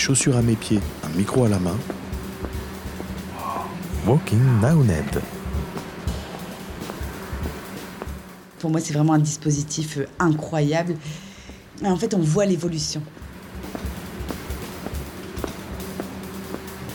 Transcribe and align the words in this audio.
chaussures 0.00 0.36
à 0.36 0.42
mes 0.42 0.56
pieds, 0.56 0.80
un 1.04 1.16
micro 1.16 1.44
à 1.44 1.48
la 1.50 1.58
main. 1.58 1.76
Walking 4.06 4.40
Ned. 4.86 5.20
Pour 8.58 8.70
moi, 8.70 8.80
c'est 8.80 8.94
vraiment 8.94 9.12
un 9.12 9.18
dispositif 9.18 9.98
euh, 9.98 10.06
incroyable. 10.18 10.96
en 11.84 11.96
fait, 11.96 12.14
on 12.14 12.18
voit 12.18 12.46
l'évolution. 12.46 13.02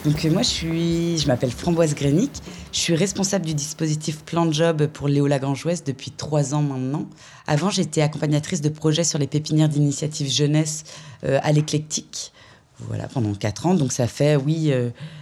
Donc 0.04 0.26
euh, 0.26 0.32
moi, 0.32 0.42
je 0.42 0.48
suis, 0.48 1.18
je 1.20 1.28
m'appelle 1.28 1.52
Framboise 1.52 1.94
Grenic. 1.94 2.32
Je 2.72 2.80
suis 2.80 2.96
responsable 2.96 3.46
du 3.46 3.54
dispositif 3.54 4.24
Plan 4.24 4.52
Job 4.52 4.88
pour 4.88 5.08
Léo 5.08 5.28
Lagrange 5.28 5.64
Ouest 5.66 5.86
depuis 5.86 6.10
trois 6.10 6.56
ans 6.56 6.64
maintenant. 6.64 7.08
Avant, 7.46 7.70
j'étais 7.70 8.02
accompagnatrice 8.02 8.62
de 8.62 8.70
projets 8.70 9.04
sur 9.04 9.20
les 9.20 9.28
pépinières 9.28 9.70
d'initiative 9.70 10.28
jeunesse 10.28 10.84
euh, 11.24 11.40
à 11.44 11.52
l'éclectique. 11.52 12.34
Voilà, 12.80 13.08
pendant 13.08 13.34
quatre 13.34 13.66
ans. 13.66 13.74
Donc 13.74 13.92
ça 13.92 14.08
fait, 14.08 14.36
oui, 14.36 14.74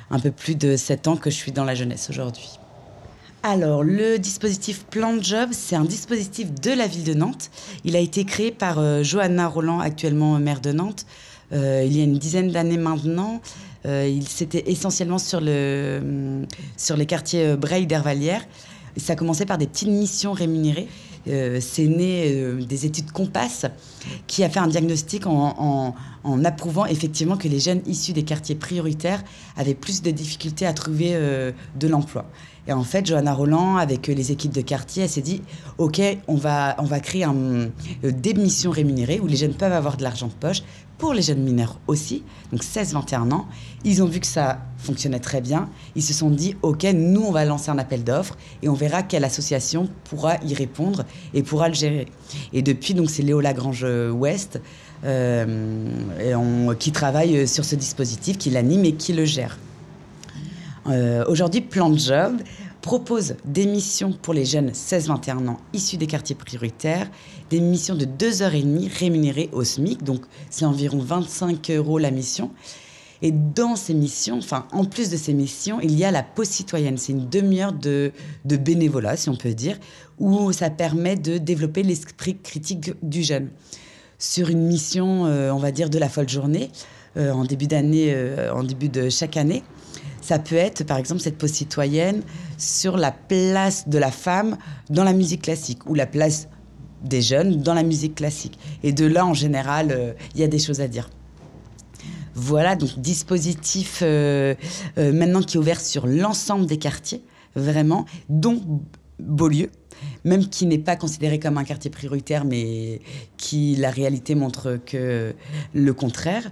un 0.10 0.20
peu 0.20 0.32
plus 0.32 0.56
de 0.56 0.76
sept 0.76 1.08
ans 1.08 1.16
que 1.16 1.30
je 1.30 1.36
suis 1.36 1.52
dans 1.52 1.64
la 1.64 1.76
jeunesse 1.76 2.10
aujourd'hui. 2.10 2.58
Alors, 3.46 3.84
le 3.84 4.20
dispositif 4.20 4.86
Plan 4.86 5.22
Job, 5.22 5.50
c'est 5.52 5.76
un 5.76 5.84
dispositif 5.84 6.54
de 6.62 6.72
la 6.72 6.88
ville 6.88 7.04
de 7.04 7.14
Nantes. 7.14 7.52
Il 7.84 7.98
a 7.98 8.00
été 8.00 8.24
créé 8.24 8.52
par 8.52 8.80
euh, 8.80 9.04
Johanna 9.04 9.50
Roland, 9.50 9.82
actuellement 9.82 10.40
maire 10.40 10.62
de 10.62 10.72
Nantes, 10.72 11.06
euh, 11.52 11.84
il 11.86 11.98
y 11.98 12.00
a 12.00 12.06
une 12.06 12.18
dizaine 12.18 12.52
d'années 12.52 12.78
maintenant. 12.78 13.42
Euh, 13.86 14.08
il 14.10 14.26
s'était 14.30 14.64
essentiellement 14.72 15.18
sur, 15.18 15.42
le, 15.42 16.46
sur 16.78 16.96
les 16.96 17.06
quartiers 17.06 17.58
Breil 17.58 17.86
d'Hervalière. 17.86 18.48
Ça 18.96 19.12
a 19.12 19.16
commencé 19.18 19.46
par 19.46 19.58
des 19.58 19.68
petites 19.68 19.90
missions 19.90 20.32
rémunérées. 20.32 20.88
C'est 21.26 21.88
né 21.88 22.54
des 22.68 22.86
études 22.86 23.11
Compass 23.11 23.66
qui 24.28 24.44
a 24.44 24.50
fait 24.50 24.59
un 24.59 24.67
diagnostic 24.67 25.25
en, 25.25 25.95
en, 26.23 26.45
approuvant 26.45 26.86
effectivement 26.86 27.38
que 27.38 27.48
les 27.48 27.59
jeunes 27.59 27.81
issus 27.86 28.14
des 28.14 28.23
quartiers 28.23 28.56
prioritaires 28.56 29.23
avaient 29.56 29.73
plus 29.73 30.02
de 30.02 30.11
difficultés 30.11 30.66
à 30.66 30.73
trouver 30.73 31.14
de 31.14 31.88
l'emploi. 31.88 32.25
Et 32.67 32.73
en 32.73 32.83
fait, 32.83 33.06
Johanna 33.06 33.33
Roland, 33.33 33.78
avec 33.78 34.08
les 34.08 34.31
équipes 34.31 34.53
de 34.53 34.61
quartier, 34.61 35.03
elle 35.03 35.09
s'est 35.09 35.22
dit 35.22 35.42
OK, 35.78 36.02
on 36.28 36.36
va, 36.36 36.75
on 36.80 36.86
va 36.86 37.00
créer 37.00 37.25
un, 37.25 37.36
euh, 37.36 37.70
des 38.03 38.33
missions 38.33 38.72
rémunérées 38.72 39.20
où 39.20 39.28
les 39.28 39.36
jeunes 39.36 39.53
peuvent 39.53 39.73
avoir 39.73 39.97
de 39.97 40.03
l'argent 40.03 40.28
de 40.28 40.33
poche, 40.33 40.64
pour 40.97 41.14
les 41.14 41.22
jeunes 41.22 41.44
mineurs 41.44 41.80
aussi, 41.88 42.23
donc 42.52 42.64
16-21 42.64 43.31
ans. 43.31 43.47
Ils 43.83 44.02
ont 44.02 44.05
vu 44.05 44.22
que 44.22 44.28
ça 44.28 44.59
fonctionnait 44.78 45.20
très 45.20 45.42
bien. 45.42 45.70
Ils 45.95 46.03
se 46.03 46.14
sont 46.14 46.30
dit 46.30 46.55
OK, 46.61 46.83
nous, 46.94 47.22
on 47.22 47.31
va 47.31 47.44
lancer 47.44 47.72
un 47.72 47.78
appel 47.78 48.05
d'offres 48.05 48.38
et 48.61 48.70
on 48.70 48.73
verra 48.73 49.03
quelle 49.03 49.25
association 49.25 49.89
pourra 50.05 50.38
y 50.45 50.53
répondre 50.53 51.03
et 51.33 51.44
pourra 51.44 51.67
le 51.67 51.73
gérer. 51.73 52.08
Et 52.53 52.61
depuis, 52.61 52.94
donc, 52.94 53.09
c'est 53.09 53.23
Léo 53.23 53.42
Lagrange 53.42 53.86
Ouest. 54.14 54.61
Euh, 55.05 56.73
qui 56.80 56.94
travaille 56.94 57.45
sur 57.45 57.66
ce 57.66 57.75
dispositif, 57.75 58.38
qui 58.38 58.50
l'anime 58.50 58.86
et 58.86 58.94
qui 58.94 59.11
le 59.11 59.25
gère. 59.25 59.58
Euh, 60.88 61.23
aujourd'hui, 61.28 61.62
Plan 61.62 61.89
de 61.89 61.98
Job 61.98 62.42
propose 62.81 63.36
des 63.45 63.66
missions 63.66 64.12
pour 64.12 64.34
les 64.34 64.44
jeunes 64.44 64.72
16-21 64.72 65.48
ans 65.48 65.58
issus 65.72 65.95
des 65.95 66.08
quartiers 66.08 66.36
prioritaires, 66.36 67.09
des 67.50 67.62
missions 67.62 67.95
de 67.95 68.06
2h30 68.06 68.89
rémunérées 69.00 69.50
au 69.54 69.64
SMIC, 69.64 70.04
donc 70.04 70.22
c'est 70.50 70.66
environ 70.66 71.00
25 71.00 71.70
euros 71.72 71.98
la 71.98 72.11
mission. 72.11 72.52
Et 73.22 73.31
dans 73.31 73.78
ces 73.78 73.94
missions, 73.94 74.38
enfin, 74.39 74.67
en 74.73 74.84
plus 74.84 75.09
de 75.09 75.16
ces 75.16 75.34
missions, 75.34 75.80
il 75.80 75.98
y 75.98 76.04
a 76.04 76.11
la 76.11 76.23
pause 76.23 76.50
citoyenne. 76.50 76.98
C'est 76.98 77.14
une 77.14 77.30
demi-heure 77.30 77.72
de, 77.72 78.11
bénévolat, 78.44 79.16
si 79.16 79.30
on 79.30 79.38
peut 79.38 79.54
dire, 79.54 79.78
où 80.20 80.52
ça 80.52 80.70
permet 80.70 81.16
de 81.16 81.38
développer 81.38 81.84
l'esprit 81.84 82.36
critique 82.36 82.92
du 83.02 83.23
jeune. 83.23 83.48
Sur 84.20 84.50
une 84.50 84.67
mission, 84.67 85.26
euh, 85.26 85.52
on 85.52 85.58
va 85.58 85.72
dire, 85.72 85.89
de 85.89 85.98
la 86.00 86.09
folle 86.09 86.28
journée, 86.28 86.70
euh, 87.15 87.32
en 87.32 87.45
début 87.45 87.67
d'année, 87.67 88.14
en 88.54 88.64
début 88.64 88.89
de 88.89 89.08
chaque 89.08 89.38
année, 89.38 89.64
ça 90.23 90.39
peut 90.39 90.56
être, 90.56 90.84
par 90.86 90.98
exemple, 90.98 91.22
cette 91.22 91.38
pause 91.38 91.52
citoyenne 91.52 92.23
sur 92.58 92.98
la 92.98 93.11
place 93.11 93.89
de 93.89 93.98
la 93.98 94.10
femme 94.10 94.58
dans 94.89 95.04
la 95.04 95.14
musique 95.14 95.42
classique 95.42 95.86
ou 95.86 95.95
la 95.95 96.06
place 96.06 96.48
des 97.04 97.22
jeunes 97.22 97.61
dans 97.61 97.73
la 97.73 97.84
musique 97.84 98.16
classique. 98.16 98.58
Et 98.83 98.94
de 98.94 99.06
là, 99.06 99.26
en 99.26 99.33
général, 99.33 99.92
euh, 99.92 100.14
il 100.33 100.39
y 100.39 100.44
a 100.44 100.48
des 100.48 100.60
choses 100.60 100.80
à 100.80 100.88
dire. 100.88 101.10
Voilà, 102.36 102.76
donc 102.76 102.98
dispositif 102.98 104.00
euh, 104.02 104.56
euh, 104.98 105.12
maintenant 105.12 105.42
qui 105.42 105.58
est 105.58 105.60
ouvert 105.60 105.82
sur 105.82 106.08
l'ensemble 106.08 106.66
des 106.66 106.78
quartiers, 106.78 107.22
vraiment, 107.56 108.06
dont 108.30 108.62
Beaulieu 109.20 109.70
même 110.24 110.48
qui 110.48 110.66
n'est 110.66 110.78
pas 110.80 110.96
considéré 110.96 111.40
comme 111.40 111.58
un 111.58 111.64
quartier 111.64 111.92
prioritaire, 111.92 112.46
mais 112.46 113.02
qui 113.38 113.76
la 113.76 113.90
réalité 113.90 114.36
montre 114.36 114.80
que 114.86 115.34
le 115.74 115.94
contraire. 115.94 116.52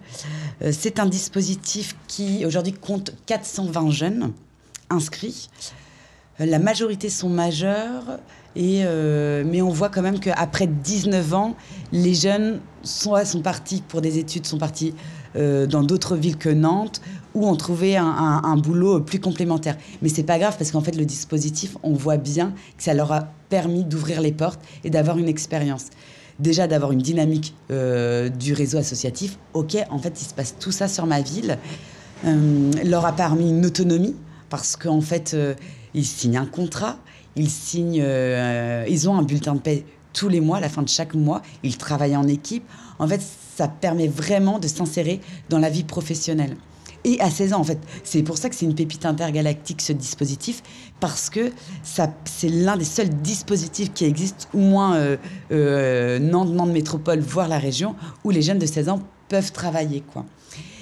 Euh, 0.61 0.71
c'est 0.71 0.99
un 0.99 1.05
dispositif 1.05 1.95
qui 2.07 2.45
aujourd'hui 2.45 2.73
compte 2.73 3.13
420 3.25 3.91
jeunes 3.91 4.33
inscrits. 4.89 5.49
Euh, 6.39 6.45
la 6.45 6.59
majorité 6.59 7.09
sont 7.09 7.29
majeurs, 7.29 8.19
et, 8.55 8.81
euh, 8.83 9.43
mais 9.45 9.61
on 9.61 9.69
voit 9.69 9.89
quand 9.89 10.01
même 10.01 10.19
qu'après 10.19 10.67
19 10.67 11.33
ans, 11.33 11.55
les 11.91 12.13
jeunes 12.13 12.59
sont, 12.83 13.15
partis 13.43 13.83
pour 13.87 14.01
des 14.01 14.17
études, 14.17 14.45
sont 14.45 14.57
partis 14.57 14.93
dans 15.33 15.81
d'autres 15.81 16.17
villes 16.17 16.35
que 16.35 16.49
Nantes, 16.49 16.99
ou 17.33 17.47
ont 17.47 17.55
trouvé 17.55 17.97
un, 17.97 18.57
boulot 18.57 18.99
plus 19.01 19.19
complémentaire. 19.19 19.77
Mais 20.01 20.09
c'est 20.09 20.23
pas 20.23 20.39
grave 20.39 20.55
parce 20.57 20.71
qu'en 20.71 20.81
fait, 20.81 20.95
le 20.95 21.05
dispositif, 21.05 21.77
on 21.83 21.93
voit 21.93 22.17
bien 22.17 22.53
que 22.77 22.83
ça 22.83 22.93
leur 22.93 23.11
a 23.11 23.27
permis 23.49 23.83
d'ouvrir 23.83 24.21
les 24.21 24.31
portes 24.31 24.59
et 24.83 24.89
d'avoir 24.89 25.17
une 25.17 25.27
expérience. 25.27 25.87
Déjà 26.39 26.67
d'avoir 26.67 26.91
une 26.91 27.01
dynamique 27.01 27.53
euh, 27.71 28.29
du 28.29 28.53
réseau 28.53 28.77
associatif. 28.77 29.37
Ok, 29.53 29.77
en 29.89 29.99
fait, 29.99 30.19
il 30.21 30.25
se 30.25 30.33
passe 30.33 30.55
tout 30.59 30.71
ça 30.71 30.87
sur 30.87 31.05
ma 31.05 31.21
ville. 31.21 31.57
Euh, 32.25 32.71
leur 32.83 33.05
a 33.05 33.13
permis 33.13 33.49
une 33.49 33.65
autonomie 33.65 34.15
parce 34.49 34.75
qu'en 34.75 35.01
fait, 35.01 35.33
euh, 35.33 35.53
ils 35.93 36.05
signent 36.05 36.37
un 36.37 36.45
contrat, 36.45 36.97
ils 37.35 37.49
signent, 37.49 38.03
ils 38.87 39.09
ont 39.09 39.15
un 39.15 39.23
bulletin 39.23 39.55
de 39.55 39.59
paie 39.59 39.85
tous 40.13 40.29
les 40.29 40.41
mois, 40.41 40.57
à 40.57 40.59
la 40.59 40.69
fin 40.69 40.81
de 40.81 40.89
chaque 40.89 41.13
mois. 41.13 41.41
Ils 41.63 41.77
travaillent 41.77 42.17
en 42.17 42.27
équipe. 42.27 42.63
En 42.99 43.07
fait, 43.07 43.21
ça 43.55 43.67
permet 43.67 44.07
vraiment 44.07 44.59
de 44.59 44.67
s'insérer 44.67 45.21
dans 45.49 45.59
la 45.59 45.69
vie 45.69 45.83
professionnelle 45.83 46.55
et 47.03 47.19
à 47.19 47.29
16 47.29 47.53
ans 47.53 47.59
en 47.59 47.63
fait. 47.63 47.79
C'est 48.03 48.23
pour 48.23 48.37
ça 48.37 48.49
que 48.49 48.55
c'est 48.55 48.65
une 48.65 48.75
pépite 48.75 49.05
intergalactique 49.05 49.81
ce 49.81 49.93
dispositif 49.93 50.61
parce 50.99 51.29
que 51.29 51.51
ça 51.83 52.13
c'est 52.25 52.49
l'un 52.49 52.77
des 52.77 52.85
seuls 52.85 53.09
dispositifs 53.09 53.93
qui 53.93 54.05
existent 54.05 54.47
au 54.53 54.59
moins 54.59 54.95
euh, 54.95 55.17
euh, 55.51 56.65
métropole 56.65 57.19
voire 57.19 57.47
la 57.47 57.59
région 57.59 57.95
où 58.23 58.29
les 58.29 58.41
jeunes 58.41 58.59
de 58.59 58.65
16 58.65 58.89
ans 58.89 59.01
peuvent 59.29 59.51
travailler 59.51 60.01
quoi. 60.01 60.25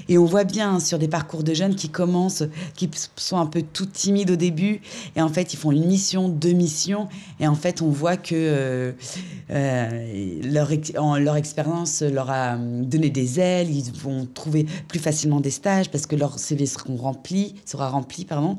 Et 0.09 0.17
on 0.17 0.25
voit 0.25 0.43
bien 0.43 0.79
sur 0.79 0.97
des 0.97 1.07
parcours 1.07 1.43
de 1.43 1.53
jeunes 1.53 1.75
qui 1.75 1.87
commencent, 1.87 2.43
qui 2.75 2.89
sont 3.15 3.37
un 3.37 3.45
peu 3.45 3.61
tout 3.61 3.85
timides 3.85 4.31
au 4.31 4.35
début, 4.35 4.81
et 5.15 5.21
en 5.21 5.29
fait 5.29 5.53
ils 5.53 5.57
font 5.57 5.71
une 5.71 5.85
mission, 5.85 6.27
deux 6.27 6.51
missions, 6.51 7.07
et 7.39 7.47
en 7.47 7.53
fait 7.53 7.83
on 7.83 7.89
voit 7.89 8.17
que 8.17 8.33
euh, 8.33 8.91
euh, 9.51 10.41
leur, 10.43 11.35
expérience 11.37 12.01
leur 12.01 12.31
a 12.31 12.57
donné 12.57 13.11
des 13.11 13.39
ailes, 13.39 13.69
ils 13.69 13.91
vont 13.93 14.25
trouver 14.25 14.65
plus 14.87 14.99
facilement 14.99 15.41
des 15.41 15.51
stages 15.51 15.91
parce 15.91 16.07
que 16.07 16.15
leur 16.15 16.39
CV 16.39 16.65
seront 16.65 16.95
remplis, 16.95 17.53
sera 17.65 17.87
rempli, 17.89 18.25
pardon. 18.25 18.57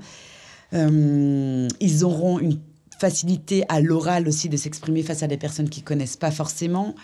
Euh, 0.72 1.66
ils 1.80 2.04
auront 2.04 2.38
une 2.38 2.60
facilité 2.96 3.64
à 3.68 3.80
l'oral 3.80 4.28
aussi 4.28 4.48
de 4.48 4.56
s'exprimer 4.56 5.02
face 5.02 5.24
à 5.24 5.26
des 5.26 5.36
personnes 5.36 5.68
qui 5.68 5.82
connaissent 5.82 6.16
pas 6.16 6.30
forcément. 6.30 6.94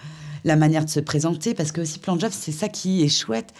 La 0.44 0.54
manière 0.54 0.84
de 0.84 0.90
se 0.90 1.00
présenter 1.00 1.54
parce 1.54 1.72
que 1.72 1.80
aussi 1.80 1.98
plan 1.98 2.14
de 2.14 2.20
job 2.20 2.30
c'est 2.32 2.52
ça 2.52 2.68
qui 2.68 3.02
est 3.02 3.08
chouette 3.08 3.52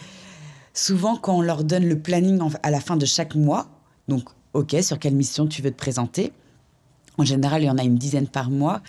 souvent 0.77 1.17
quand 1.17 1.37
on 1.37 1.41
leur 1.41 1.65
donne 1.65 1.89
le 1.89 1.99
planning 1.99 2.39
à 2.63 2.71
la 2.71 2.81
fin 2.81 2.97
de 2.97 3.07
chaque 3.07 3.35
mois, 3.35 3.67
donc 4.09 4.25
ok, 4.53 4.77
sur 4.83 4.99
quelle 4.99 5.15
mission 5.15 5.47
tu 5.47 5.63
veux 5.63 5.71
te 5.71 5.77
présenter, 5.77 6.33
en 7.19 7.25
général 7.25 7.63
il 7.63 7.67
y 7.67 7.71
en 7.71 7.79
a 7.79 7.83
une 7.83 7.97
dizaine 7.97 8.29
par 8.29 8.51
mois, 8.51 8.83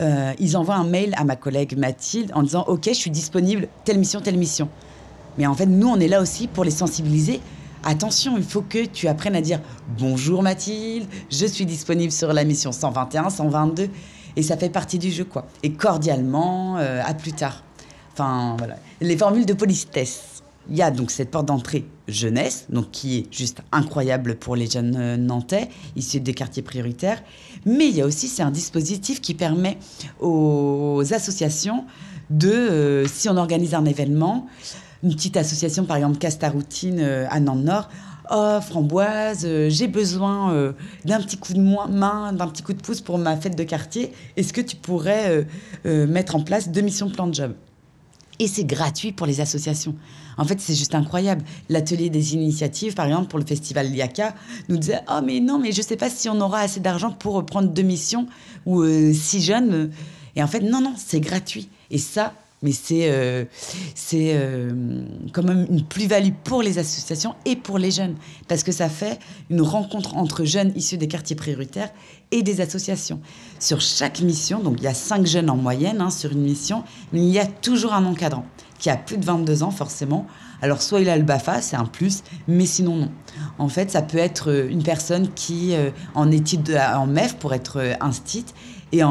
euh, 0.00 0.32
ils 0.38 0.56
envoient 0.56 0.76
un 0.76 0.84
mail 0.84 1.12
à 1.16 1.24
ma 1.24 1.36
collègue 1.36 1.76
Mathilde 1.76 2.32
en 2.34 2.42
disant 2.42 2.64
ok, 2.66 2.84
je 2.86 2.94
suis 2.94 3.10
disponible, 3.10 3.68
telle 3.84 3.98
mission, 3.98 4.20
telle 4.20 4.38
mission. 4.38 4.68
Mais 5.36 5.46
en 5.46 5.54
fait, 5.54 5.66
nous, 5.66 5.86
on 5.86 6.00
est 6.00 6.08
là 6.08 6.20
aussi 6.20 6.48
pour 6.48 6.64
les 6.64 6.72
sensibiliser. 6.72 7.40
Attention, 7.84 8.36
il 8.36 8.42
faut 8.42 8.62
que 8.62 8.86
tu 8.86 9.06
apprennes 9.06 9.36
à 9.36 9.40
dire 9.40 9.60
bonjour 9.96 10.42
Mathilde, 10.42 11.06
je 11.30 11.46
suis 11.46 11.64
disponible 11.64 12.10
sur 12.10 12.32
la 12.32 12.44
mission 12.44 12.72
121, 12.72 13.30
122. 13.30 13.88
Et 14.36 14.42
ça 14.42 14.56
fait 14.56 14.68
partie 14.68 14.98
du 14.98 15.10
jeu, 15.10 15.24
quoi. 15.24 15.46
Et 15.62 15.72
cordialement, 15.72 16.76
euh, 16.78 17.02
à 17.04 17.14
plus 17.14 17.32
tard. 17.32 17.64
Enfin, 18.12 18.56
voilà. 18.58 18.76
Les 19.00 19.16
formules 19.16 19.46
de 19.46 19.52
politesse 19.52 20.37
il 20.70 20.76
y 20.76 20.82
a 20.82 20.90
donc 20.90 21.10
cette 21.10 21.30
porte 21.30 21.46
d'entrée 21.46 21.86
jeunesse, 22.08 22.66
donc 22.70 22.90
qui 22.90 23.18
est 23.18 23.34
juste 23.34 23.60
incroyable 23.72 24.36
pour 24.36 24.56
les 24.56 24.66
jeunes 24.66 24.96
euh, 24.98 25.16
nantais, 25.16 25.68
issus 25.96 26.20
des 26.20 26.34
quartiers 26.34 26.62
prioritaires. 26.62 27.22
Mais 27.66 27.88
il 27.88 27.96
y 27.96 28.02
a 28.02 28.06
aussi, 28.06 28.30
un 28.42 28.50
dispositif 28.50 29.20
qui 29.20 29.34
permet 29.34 29.78
aux 30.20 31.02
associations 31.12 31.84
de, 32.30 32.50
euh, 32.50 33.06
si 33.06 33.28
on 33.28 33.36
organise 33.36 33.74
un 33.74 33.84
événement, 33.84 34.46
une 35.02 35.14
petite 35.14 35.36
association, 35.36 35.84
par 35.84 35.96
exemple 35.96 36.18
Castaroutine 36.18 37.00
euh, 37.00 37.26
à 37.30 37.40
Nantes-Nord, 37.40 37.88
Oh, 38.30 38.58
Framboise, 38.60 39.46
j'ai 39.68 39.88
besoin 39.88 40.74
d'un 41.06 41.18
petit 41.22 41.38
coup 41.38 41.54
de 41.54 41.60
main, 41.60 42.34
d'un 42.34 42.46
petit 42.48 42.62
coup 42.62 42.74
de 42.74 42.82
pouce 42.82 43.00
pour 43.00 43.16
ma 43.16 43.38
fête 43.38 43.56
de 43.56 43.64
quartier. 43.64 44.12
Est-ce 44.36 44.52
que 44.52 44.60
tu 44.60 44.76
pourrais 44.76 45.46
mettre 45.86 46.36
en 46.36 46.42
place 46.42 46.68
deux 46.68 46.82
missions 46.82 47.08
plan 47.08 47.26
de 47.26 47.32
job? 47.32 47.54
Et 48.38 48.46
c'est 48.46 48.64
gratuit 48.64 49.12
pour 49.12 49.26
les 49.26 49.40
associations. 49.40 49.94
En 50.36 50.44
fait, 50.44 50.60
c'est 50.60 50.74
juste 50.74 50.94
incroyable. 50.94 51.44
L'atelier 51.68 52.08
des 52.08 52.34
initiatives, 52.34 52.94
par 52.94 53.06
exemple, 53.06 53.28
pour 53.28 53.38
le 53.38 53.44
festival 53.44 53.92
Liaka, 53.92 54.34
nous 54.68 54.76
disait 54.76 55.00
Oh, 55.10 55.20
mais 55.24 55.40
non, 55.40 55.58
mais 55.58 55.72
je 55.72 55.78
ne 55.78 55.86
sais 55.86 55.96
pas 55.96 56.08
si 56.08 56.28
on 56.28 56.40
aura 56.40 56.60
assez 56.60 56.80
d'argent 56.80 57.10
pour 57.10 57.44
prendre 57.44 57.68
deux 57.68 57.82
missions 57.82 58.26
ou 58.64 58.82
euh, 58.82 59.12
six 59.12 59.42
jeunes. 59.42 59.90
Et 60.36 60.42
en 60.42 60.46
fait, 60.46 60.60
non, 60.60 60.80
non, 60.80 60.94
c'est 60.96 61.20
gratuit. 61.20 61.68
Et 61.90 61.98
ça, 61.98 62.32
mais 62.62 62.72
c'est 62.72 63.08
euh, 63.10 63.44
euh, 64.14 65.04
quand 65.32 65.42
même 65.42 65.66
une 65.70 65.84
plus-value 65.84 66.32
pour 66.44 66.62
les 66.62 66.78
associations 66.78 67.34
et 67.44 67.56
pour 67.56 67.78
les 67.78 67.90
jeunes, 67.90 68.16
parce 68.48 68.62
que 68.62 68.72
ça 68.72 68.88
fait 68.88 69.18
une 69.50 69.62
rencontre 69.62 70.16
entre 70.16 70.44
jeunes 70.44 70.72
issus 70.74 70.98
des 70.98 71.08
quartiers 71.08 71.36
prioritaires 71.36 71.90
et 72.30 72.42
des 72.42 72.60
associations. 72.60 73.20
Sur 73.60 73.80
chaque 73.80 74.20
mission, 74.20 74.60
donc 74.60 74.76
il 74.78 74.84
y 74.84 74.88
a 74.88 74.94
cinq 74.94 75.26
jeunes 75.26 75.50
en 75.50 75.56
moyenne 75.56 76.00
hein, 76.00 76.10
sur 76.10 76.32
une 76.32 76.42
mission, 76.42 76.84
mais 77.12 77.20
il 77.20 77.30
y 77.30 77.38
a 77.38 77.46
toujours 77.46 77.92
un 77.92 78.04
encadrant 78.04 78.44
qui 78.78 78.90
a 78.90 78.96
plus 78.96 79.18
de 79.18 79.24
22 79.24 79.62
ans 79.64 79.70
forcément. 79.70 80.26
Alors 80.60 80.82
soit 80.82 81.00
il 81.00 81.08
a 81.08 81.16
le 81.16 81.24
BAFA, 81.24 81.60
c'est 81.62 81.76
un 81.76 81.84
plus, 81.84 82.22
mais 82.46 82.66
sinon 82.66 82.96
non. 82.96 83.10
En 83.58 83.68
fait, 83.68 83.90
ça 83.90 84.02
peut 84.02 84.18
être 84.18 84.50
euh, 84.50 84.68
une 84.68 84.82
personne 84.82 85.32
qui, 85.34 85.74
en 86.14 86.30
études 86.30 86.78
en 86.94 87.06
MEF 87.06 87.36
pour 87.36 87.54
être 87.54 87.80
instite, 88.00 88.54
et 88.92 89.02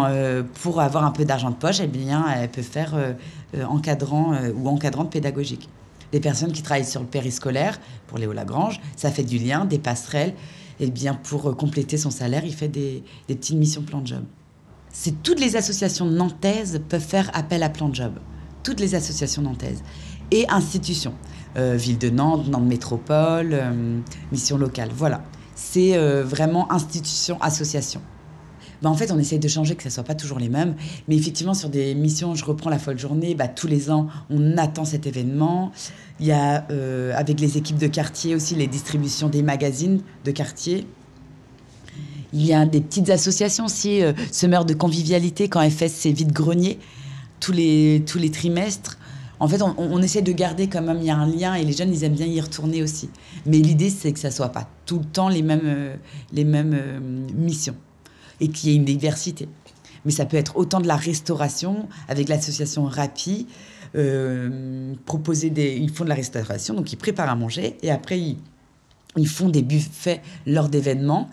pour 0.63 0.81
avoir 0.81 1.05
un 1.05 1.11
peu 1.11 1.23
d'argent 1.23 1.51
de 1.51 1.55
poche, 1.55 1.79
eh 1.81 1.87
bien, 1.87 2.25
elle 2.35 2.49
peut 2.49 2.63
faire 2.63 2.95
euh, 2.95 3.13
encadrant 3.55 4.33
euh, 4.33 4.51
ou 4.53 4.67
encadrante 4.67 5.11
pédagogique. 5.11 5.69
Des 6.11 6.19
personnes 6.19 6.51
qui 6.51 6.61
travaillent 6.61 6.85
sur 6.85 7.01
le 7.01 7.07
périscolaire, 7.07 7.79
pour 8.07 8.17
Léo 8.17 8.31
Lagrange, 8.31 8.79
ça 8.95 9.11
fait 9.11 9.23
du 9.23 9.37
lien, 9.37 9.65
des 9.65 9.79
passerelles. 9.79 10.33
Et 10.79 10.89
bien, 10.89 11.15
pour 11.15 11.49
euh, 11.49 11.53
compléter 11.53 11.97
son 11.97 12.11
salaire, 12.11 12.45
il 12.45 12.53
fait 12.53 12.67
des, 12.67 13.03
petites 13.27 13.57
missions 13.57 13.81
plan 13.81 14.01
de 14.01 14.07
job. 14.07 14.23
C'est 14.91 15.21
toutes 15.21 15.39
les 15.39 15.55
associations 15.55 16.05
nantaises 16.05 16.81
peuvent 16.87 17.01
faire 17.01 17.29
appel 17.33 17.63
à 17.63 17.69
plan 17.69 17.89
de 17.89 17.95
job. 17.95 18.13
Toutes 18.63 18.79
les 18.79 18.95
associations 18.95 19.41
nantaises 19.41 19.83
et 20.31 20.45
institutions. 20.49 21.13
Ville 21.55 21.97
de 21.97 22.11
Nantes, 22.11 22.47
Nantes 22.49 22.67
Métropole, 22.67 23.57
mission 24.31 24.57
locale. 24.57 24.89
Voilà. 24.93 25.23
C'est 25.55 25.97
vraiment 26.21 26.71
institution, 26.71 27.41
association. 27.41 28.01
Bah, 28.81 28.89
en 28.89 28.95
fait, 28.95 29.11
on 29.11 29.19
essaye 29.19 29.39
de 29.39 29.47
changer, 29.47 29.75
que 29.75 29.83
ça 29.83 29.89
soit 29.89 30.03
pas 30.03 30.15
toujours 30.15 30.39
les 30.39 30.49
mêmes. 30.49 30.75
Mais 31.07 31.15
effectivement, 31.15 31.53
sur 31.53 31.69
des 31.69 31.95
missions, 31.95 32.35
je 32.35 32.45
reprends 32.45 32.69
la 32.69 32.79
folle 32.79 32.99
journée, 32.99 33.35
bah, 33.35 33.47
tous 33.47 33.67
les 33.67 33.89
ans, 33.89 34.07
on 34.29 34.57
attend 34.57 34.85
cet 34.85 35.07
événement. 35.07 35.71
Il 36.19 36.27
y 36.27 36.31
a, 36.31 36.65
euh, 36.71 37.13
avec 37.15 37.39
les 37.39 37.57
équipes 37.57 37.77
de 37.77 37.87
quartier 37.87 38.35
aussi, 38.35 38.55
les 38.55 38.67
distributions 38.67 39.29
des 39.29 39.41
magazines 39.41 40.01
de 40.25 40.31
quartier. 40.31 40.87
Il 42.33 42.45
y 42.45 42.53
a 42.53 42.65
des 42.65 42.81
petites 42.81 43.09
associations 43.09 43.65
aussi, 43.65 44.01
euh, 44.03 44.13
de 44.13 44.73
convivialité, 44.73 45.47
quand 45.47 45.61
elles 45.61 45.71
fait 45.71 45.87
ses 45.87 46.11
vides-greniers, 46.11 46.77
tous 47.39 47.53
les, 47.53 48.03
tous 48.05 48.17
les 48.19 48.29
trimestres. 48.29 48.97
En 49.39 49.47
fait, 49.47 49.61
on, 49.61 50.01
essaie 50.01 50.23
de 50.23 50.31
garder 50.31 50.67
quand 50.67 50.81
même, 50.81 50.97
il 50.99 51.05
y 51.05 51.11
a 51.11 51.15
un 51.15 51.27
lien 51.27 51.53
et 51.53 51.63
les 51.63 51.71
jeunes, 51.71 51.93
ils 51.93 52.03
aiment 52.03 52.15
bien 52.15 52.25
y 52.25 52.41
retourner 52.41 52.81
aussi. 52.81 53.07
Mais 53.45 53.59
l'idée, 53.59 53.91
c'est 53.91 54.11
que 54.11 54.19
ça 54.19 54.31
soit 54.31 54.49
pas 54.49 54.67
tout 54.87 54.97
le 54.97 55.05
temps 55.05 55.29
les 55.29 55.43
mêmes, 55.43 55.61
euh, 55.63 55.95
les 56.33 56.43
mêmes 56.43 56.75
missions 57.35 57.75
et 58.39 58.49
qu'il 58.49 58.69
y 58.69 58.73
ait 58.73 58.75
une 58.75 58.85
diversité. 58.85 59.47
Mais 60.05 60.11
ça 60.11 60.25
peut 60.25 60.37
être 60.37 60.57
autant 60.57 60.79
de 60.79 60.87
la 60.87 60.95
restauration 60.95 61.87
avec 62.07 62.29
l'association 62.29 62.85
Rapi. 62.85 63.47
Euh, 63.95 64.93
proposer 65.05 65.49
des, 65.49 65.75
ils 65.75 65.89
font 65.89 66.03
de 66.03 66.09
la 66.09 66.15
restauration, 66.15 66.73
donc 66.73 66.91
ils 66.91 66.97
préparent 66.97 67.29
à 67.29 67.35
manger 67.35 67.77
et 67.81 67.89
après 67.89 68.19
ils, 68.19 68.37
ils 69.15 69.27
font 69.27 69.47
des 69.47 69.61
buffets 69.61 70.21
lors 70.45 70.67
d'événements. 70.69 71.29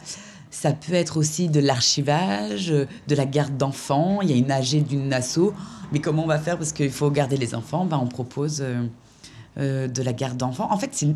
Ça 0.50 0.72
peut 0.72 0.94
être 0.94 1.16
aussi 1.16 1.48
de 1.48 1.58
l'archivage, 1.58 2.68
de 2.68 3.14
la 3.14 3.26
garde 3.26 3.56
d'enfants. 3.56 4.22
Il 4.22 4.30
y 4.30 4.32
a 4.32 4.36
une 4.36 4.52
AG 4.52 4.84
d'une 4.84 5.12
asso. 5.12 5.52
Mais 5.92 5.98
comment 5.98 6.22
on 6.22 6.28
va 6.28 6.38
faire? 6.38 6.56
Parce 6.56 6.72
qu'il 6.72 6.90
faut 6.90 7.10
garder 7.10 7.36
les 7.36 7.56
enfants. 7.56 7.84
Ben, 7.84 7.98
on 8.00 8.06
propose 8.06 8.60
euh, 8.60 8.86
euh, 9.58 9.88
de 9.88 10.02
la 10.02 10.12
garde 10.12 10.36
d'enfants. 10.36 10.68
En 10.70 10.78
fait, 10.78 10.90
c'est 10.92 11.08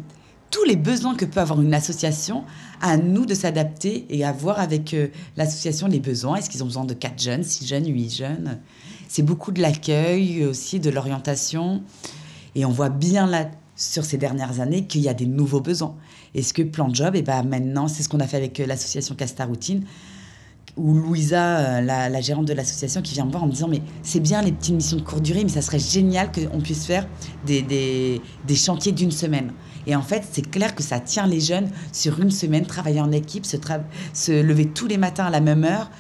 tous 0.51 0.65
les 0.65 0.77
besoins 0.77 1.15
que 1.15 1.25
peut 1.25 1.41
avoir 1.41 1.61
une 1.61 1.75
association, 1.75 2.45
à 2.81 2.97
nous 2.97 3.27
de 3.27 3.35
s'adapter 3.35 4.07
et 4.09 4.25
à 4.25 4.33
voir 4.33 4.61
avec 4.61 4.95
euh, 4.95 5.09
l'association 5.37 5.89
les 5.89 6.01
besoins. 6.01 6.37
Est-ce 6.37 6.49
qu'ils 6.49 6.63
ont 6.63 6.67
besoin 6.67 6.85
de 6.85 6.95
4 6.95 7.21
jeunes, 7.23 7.43
6 7.43 7.67
jeunes, 7.67 7.87
8 7.87 8.11
jeunes? 8.11 8.59
C'est 9.09 9.23
beaucoup 9.23 9.53
de 9.53 9.61
l'accueil 9.61 10.45
aussi, 10.45 10.81
de 10.81 10.91
l'orientation. 10.91 11.83
Et 12.55 12.65
on 12.65 12.71
voit 12.71 12.89
bien 12.89 13.27
là, 13.27 13.51
sur 13.77 14.05
ces 14.05 14.17
dernières 14.17 14.61
années, 14.61 14.87
qu'il 14.87 15.01
y 15.03 15.09
a 15.09 15.15
des 15.15 15.27
nouveaux 15.27 15.61
besoins. 15.61 15.95
Est-ce 16.35 16.55
que 16.55 16.63
Plan 16.63 16.93
Job, 16.93 17.15
et 17.15 17.19
eh 17.19 17.23
ben 17.23 17.43
maintenant, 17.43 17.89
c'est 17.89 18.03
ce 18.03 18.09
qu'on 18.09 18.21
a 18.21 18.27
fait 18.27 18.37
avec 18.37 18.59
euh, 18.61 18.67
l'association 18.67 19.15
Castaroutine, 19.15 19.85
ou 20.77 20.95
Louisa, 20.95 21.59
euh, 21.59 21.81
la, 21.81 22.21
gérante 22.21 22.47
de 22.47 22.53
l'association, 22.53 23.03
qui 23.03 23.15
vient 23.15 23.25
me 23.25 23.31
voir 23.31 23.43
en 23.43 23.47
me 23.47 23.53
disant 23.53 23.69
Mais 23.69 23.83
c'est 24.03 24.21
bien 24.21 24.43
les 24.43 24.53
petites 24.53 24.75
missions 24.75 24.97
de 24.97 25.03
courte 25.03 25.23
durée, 25.23 25.43
mais 25.43 25.51
ça 25.51 25.63
serait 25.63 25.79
génial 25.79 26.31
qu'on 26.33 26.61
puisse 26.61 26.87
faire 26.87 27.07
des, 27.47 27.63
des 27.63 28.55
chantiers 28.55 28.93
d'une 28.93 29.11
semaine. 29.11 29.53
Et 29.89 29.97
en 29.97 30.03
fait, 30.03 30.23
c'est 30.31 30.49
clair 30.49 30.75
que 30.75 30.83
ça 30.83 31.01
tient 31.01 31.27
les 31.27 31.41
jeunes 31.41 31.71
sur 31.93 32.21
une 32.21 32.31
semaine, 32.31 32.67
travailler 32.67 33.01
en 33.01 33.11
équipe, 33.11 33.47
se, 33.47 34.43
lever 34.43 34.67
tous 34.67 34.87
les 34.87 34.99
matins 34.99 35.25
à 35.25 35.31
la 35.31 35.41
même 35.41 35.65
heure. 35.65 35.91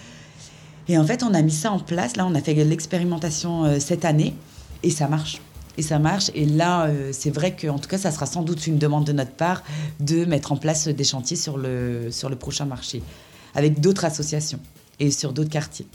Et 0.89 0.99
en 0.99 1.05
fait, 1.05 1.23
on 1.23 1.33
a 1.33 1.41
mis 1.41 1.51
ça 1.51 1.73
en 1.73 1.81
place. 1.81 2.17
Là, 2.17 2.27
on 2.27 2.35
a 2.35 2.41
fait 2.41 2.53
l'expérimentation 2.53 3.65
euh, 3.65 3.79
cette 3.81 4.05
année 4.05 4.35
et 4.83 4.91
ça 4.91 5.09
marche. 5.09 5.41
Et 5.79 5.83
ça 5.83 5.99
marche. 5.99 6.31
Et 6.35 6.45
là, 6.45 6.85
euh, 6.85 7.11
c'est 7.13 7.31
vrai 7.31 7.57
qu'en 7.57 7.79
tout 7.79 7.89
cas, 7.89 7.97
ça 7.97 8.11
sera 8.11 8.27
sans 8.27 8.43
doute 8.43 8.67
une 8.67 8.79
demande 8.79 9.07
de 9.07 9.13
notre 9.13 9.33
part 9.33 9.63
de 10.01 10.27
mettre 10.27 10.53
en 10.53 10.57
place 10.57 10.87
des 10.87 11.05
chantiers 11.05 11.37
sur 11.37 11.57
le, 11.57 12.11
sur 12.11 12.29
le 12.29 12.37
prochain 12.37 12.67
marché 12.67 13.03
avec 13.55 13.81
d'autres 13.81 14.05
associations 14.05 14.61
et 15.01 15.11
sur 15.11 15.33
d'autres 15.33 15.51
quartiers. 15.51 15.87